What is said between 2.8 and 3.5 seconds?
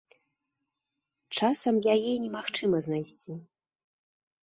знайсці.